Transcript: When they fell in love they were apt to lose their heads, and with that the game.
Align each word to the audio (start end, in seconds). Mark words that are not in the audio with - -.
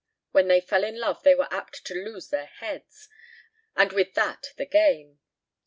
When 0.31 0.47
they 0.47 0.61
fell 0.61 0.83
in 0.83 0.99
love 0.99 1.21
they 1.21 1.35
were 1.35 1.47
apt 1.53 1.85
to 1.85 1.93
lose 1.93 2.29
their 2.29 2.47
heads, 2.47 3.07
and 3.75 3.93
with 3.93 4.15
that 4.15 4.47
the 4.57 4.65
game. 4.65 5.19